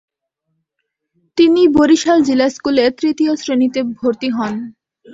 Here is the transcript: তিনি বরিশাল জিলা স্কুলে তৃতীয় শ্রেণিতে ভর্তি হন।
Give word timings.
তিনি 1.37 1.61
বরিশাল 1.77 2.19
জিলা 2.23 2.47
স্কুলে 2.49 2.85
তৃতীয় 2.99 3.31
শ্রেণিতে 3.35 3.79
ভর্তি 3.97 4.29
হন। 4.29 4.53